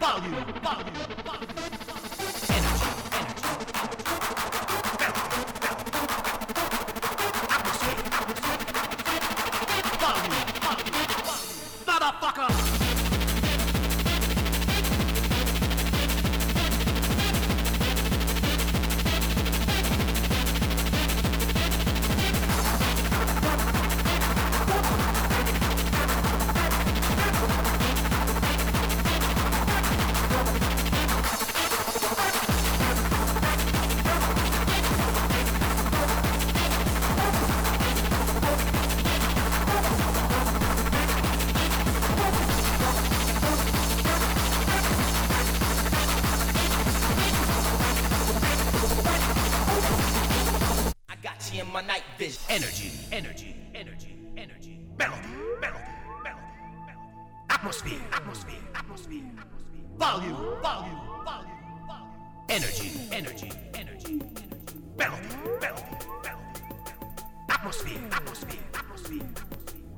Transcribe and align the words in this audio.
Volume, 0.00 0.46
volume. 0.62 1.11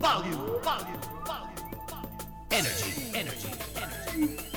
volume, 0.05 0.37
volume, 0.63 1.01
volume, 1.25 1.81
volume. 1.89 2.11
energy, 2.51 2.93
energy. 3.15 3.49
energy. 3.75 4.54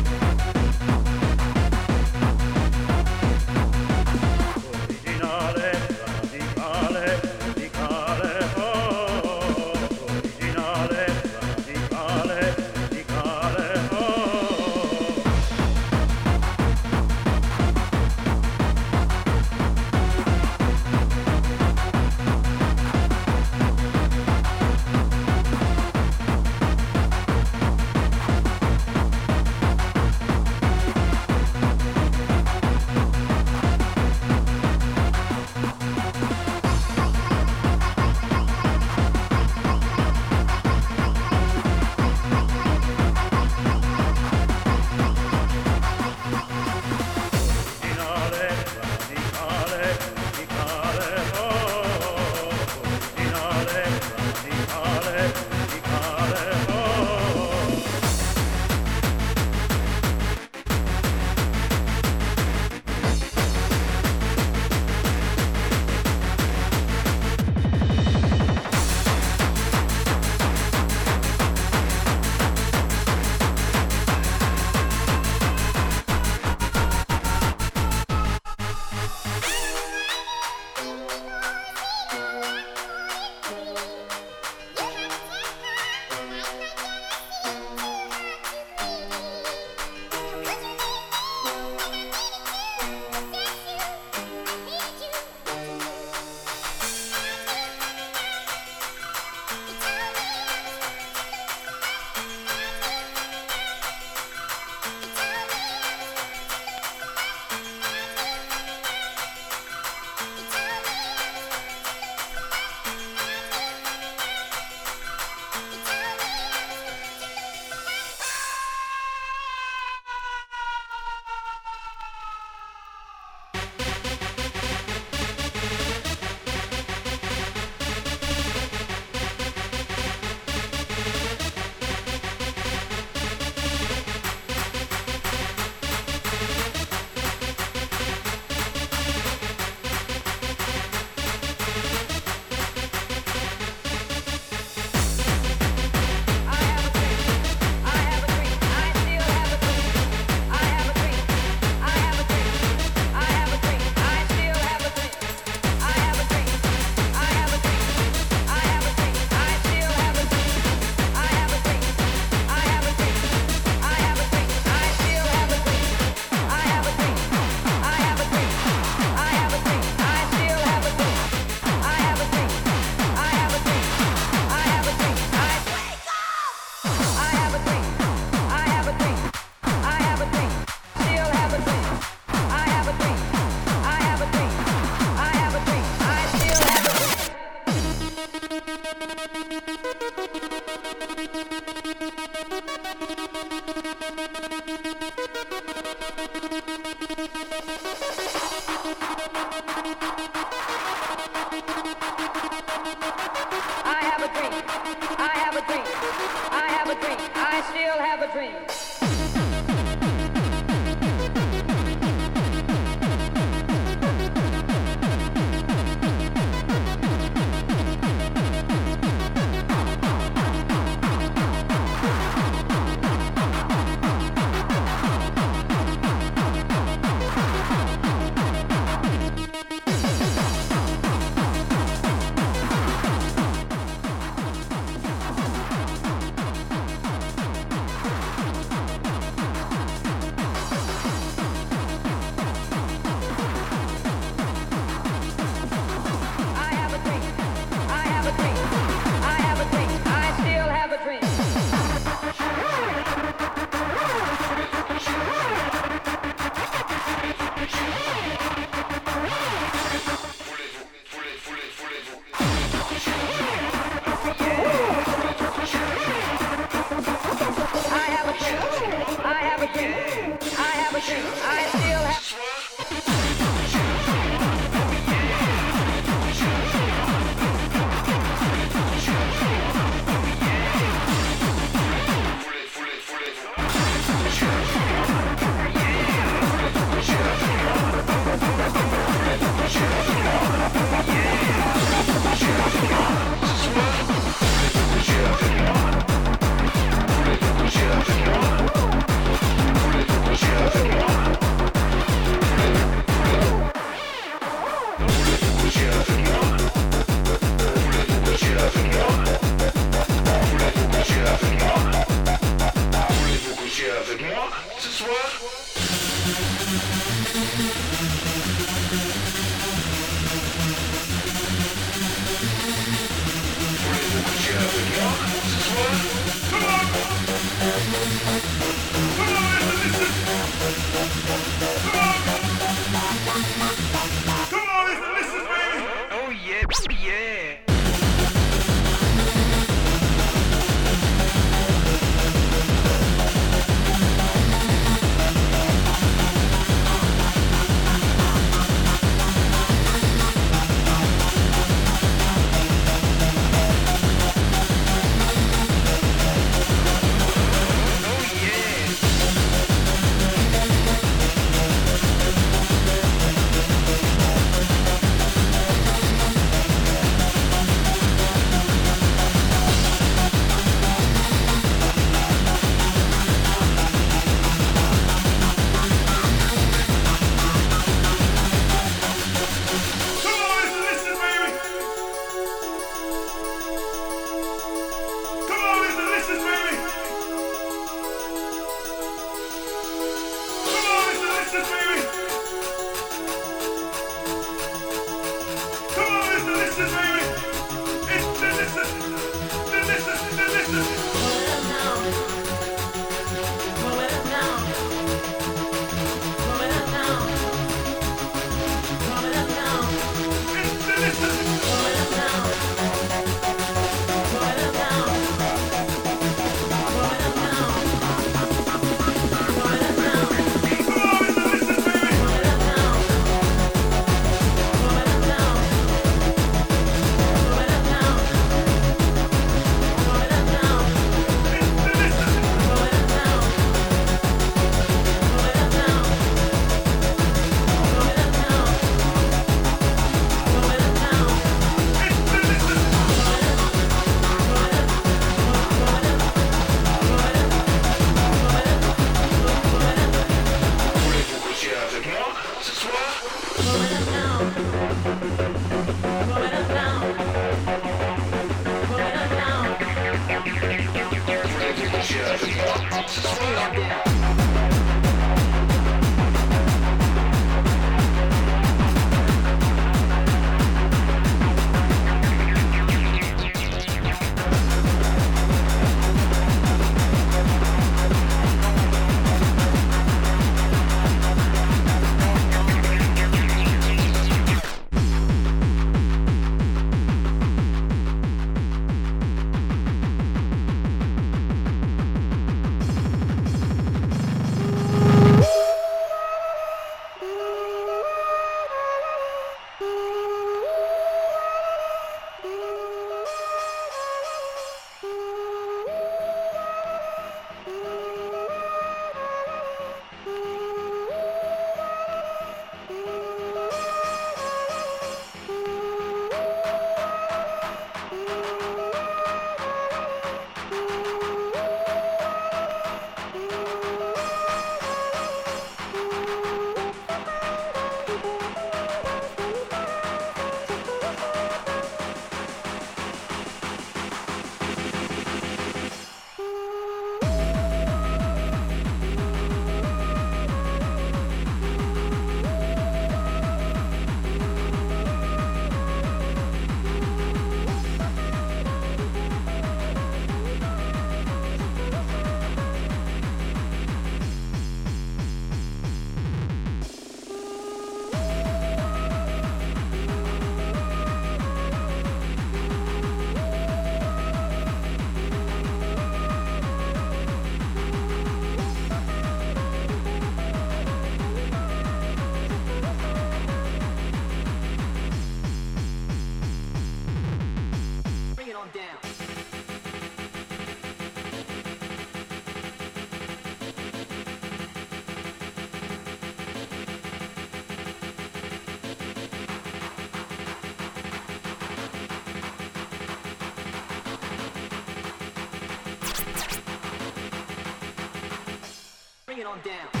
Bring 599.25 599.39
it 599.39 599.45
on 599.45 599.61
down. 599.61 600.00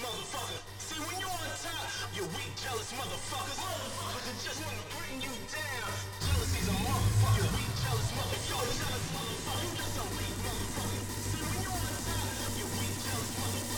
motherfucker. 0.00 0.60
See, 0.80 1.00
when 1.04 1.16
you're 1.20 1.28
on 1.28 1.52
top, 1.60 1.84
you 2.16 2.24
weak, 2.32 2.52
jealous 2.56 2.90
motherfuckers. 2.96 3.58
Motherfuckers 3.60 4.24
that 4.24 4.38
just 4.40 4.60
wanna 4.64 4.84
bring 4.96 5.16
you 5.20 5.34
down. 5.52 5.90
Jealousy's 6.24 6.68
a 6.72 6.76
motherfucker. 6.80 7.44
You 7.44 7.48
weak, 7.52 7.72
jealous 7.84 8.10
motherfucker. 8.16 8.48
You're 8.48 8.78
jealous 8.80 9.08
motherfucker. 9.12 9.62
You 9.64 9.70
just 9.76 9.96
a 10.00 10.04
weak 10.16 10.36
motherfucker. 10.44 11.02
See, 11.28 11.42
when 11.44 11.58
you're 11.64 11.80
on 11.84 11.96
top, 12.08 12.52
you 12.56 12.66
weak, 12.80 12.96
jealous 13.04 13.32
motherfucker. 13.36 13.73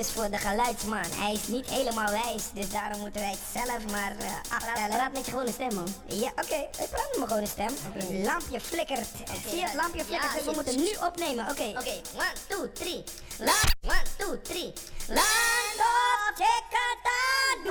Is 0.00 0.10
voor 0.10 0.30
de 0.30 0.38
geluidsman. 0.38 1.04
Hij 1.14 1.32
is 1.32 1.46
niet 1.46 1.70
helemaal 1.70 2.10
wijs, 2.10 2.42
dus 2.54 2.70
daarom 2.70 3.00
moeten 3.00 3.20
wij 3.20 3.30
het 3.30 3.38
zelf 3.52 3.90
maar 3.90 4.12
uh. 4.20 4.26
Praat 4.88 5.12
met 5.12 5.24
je 5.24 5.30
gewone 5.30 5.52
stem, 5.52 5.74
man. 5.74 5.94
Ja, 6.06 6.30
oké. 6.30 6.54
Ik 6.54 6.88
praat 6.90 7.08
met 7.08 7.16
mijn 7.16 7.28
gewone 7.28 7.46
stem. 7.46 7.74
Lampje 8.24 8.60
flikkert. 8.60 9.06
Zie 9.48 9.58
je 9.58 9.64
het 9.64 9.74
lampje 9.74 10.04
flikkert? 10.04 10.30
Ja, 10.32 10.36
dus 10.36 10.44
we 10.44 10.52
moeten 10.54 10.76
nu 10.76 10.96
opnemen. 11.06 11.48
Oké. 11.50 11.68
Oké, 11.78 12.00
one, 12.14 12.32
two, 12.48 12.72
three. 12.72 13.04
La, 13.38 13.52
one, 13.82 14.02
two, 14.16 14.40
three. 14.42 14.72
Land 15.06 15.78
op 15.78 16.34
Cekataduri, 16.34 17.70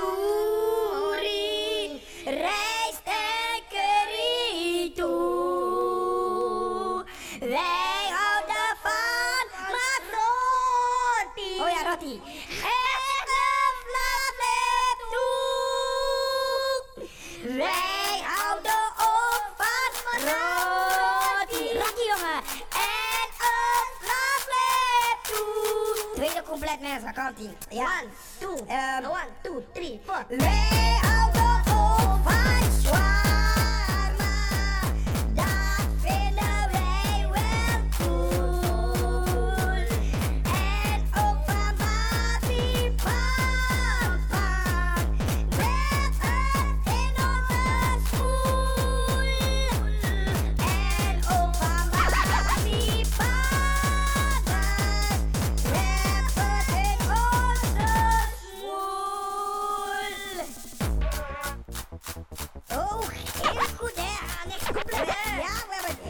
Mensen, 26.90 27.12
kan 27.14 27.32
ie. 27.38 27.50
Ja. 27.68 27.82
One, 27.84 28.08
two, 28.38 28.64
Ehm, 28.66 29.04
one, 29.04 29.28
two, 29.42 29.62
three, 29.72 30.00
four. 30.06 30.24
wij 30.28 30.98
houden 31.02 31.42
ook 31.72 32.18
van 32.22 32.82
shawarma. 32.82 33.19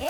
Él 0.00 0.08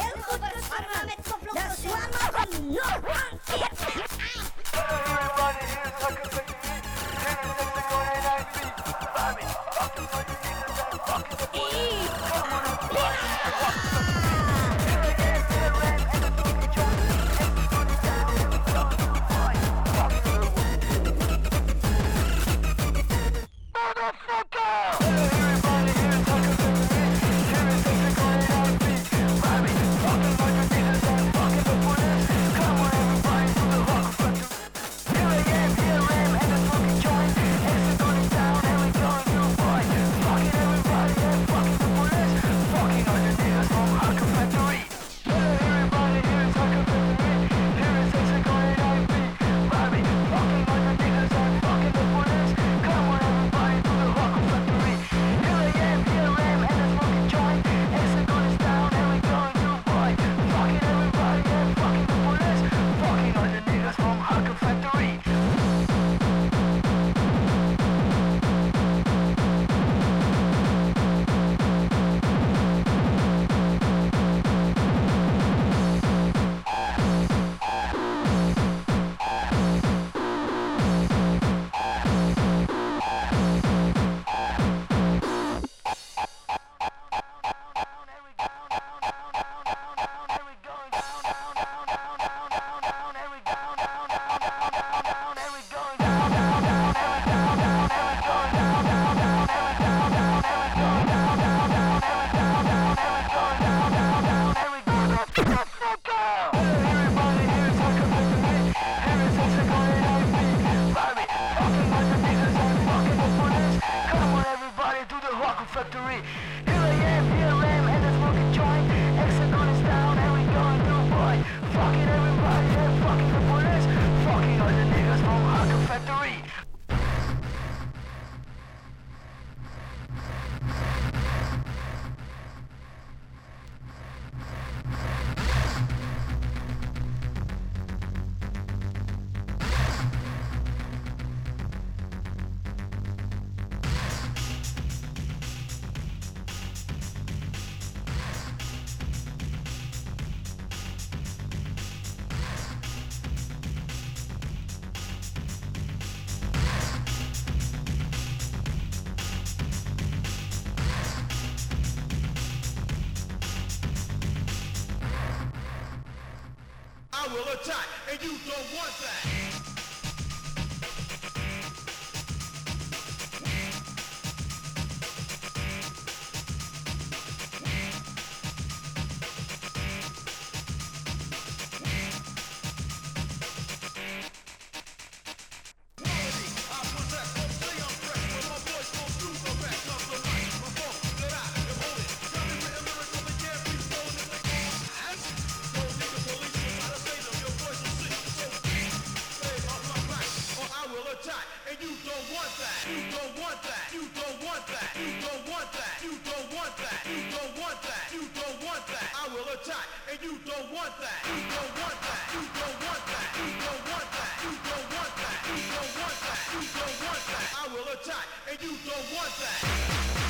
You 216.53 216.59
don't 216.59 217.07
want 217.07 217.23
that. 217.31 217.47
I 217.63 217.69
will 217.73 217.87
attack, 217.95 218.27
and 218.51 218.61
you 218.61 218.75
don't 218.85 219.15
want 219.15 219.31
that. 219.39 220.30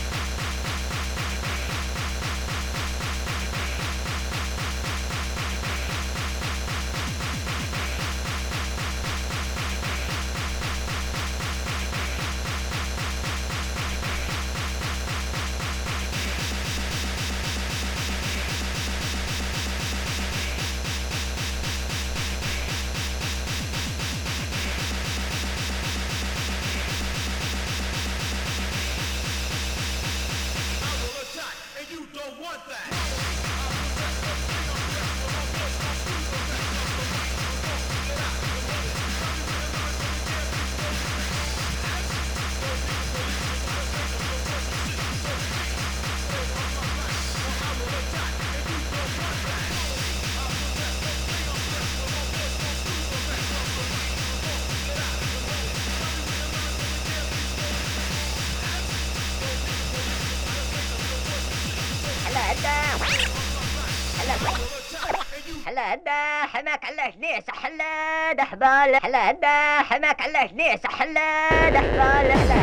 حماك 65.70 66.84
على 66.84 67.12
جنيه 67.16 67.40
سحلا 67.40 68.32
دحبال. 68.32 68.96
حلا 69.02 69.82
حماك 69.82 70.20
على 70.20 70.48
جنيه 70.48 70.76
سحلا 70.76 71.70
دحبال. 71.70 72.32
حلا 72.32 72.54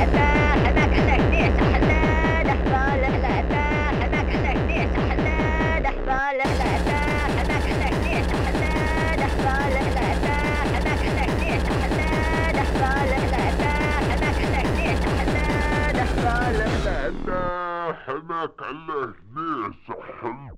حماك 0.65 0.93
على 0.93 1.17
جنيه 1.17 1.57
سحلا 1.57 2.43
دحبال. 2.43 3.05
حلا 3.05 3.33
حماك 3.99 4.29
على 4.35 4.53
جنيه 4.53 4.87
سحلا 4.95 5.79
دحبال. 5.79 6.41
حلا 6.41 6.71
حماك 7.37 7.65
على 7.69 7.89
جنيه 7.91 8.21
سحلا 8.27 9.15
دحبال. 9.15 9.73
حلا 9.77 10.07
حماك 10.73 11.05
على 11.05 11.23
جنيه 11.27 11.59
سحلا 11.59 12.51
دحبال. 12.51 13.07
حلا 13.07 13.53
حماك 18.05 18.61
على 18.61 19.13
جنيه 19.23 19.71
سحلا 19.87 20.11
دحبال. 20.17 20.56